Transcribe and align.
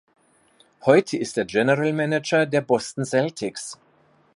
Heute 0.83 1.15
ist 1.17 1.37
er 1.37 1.45
General 1.45 1.93
Manager 1.93 2.47
der 2.47 2.61
Boston 2.61 3.05
Celtics. 3.05 3.77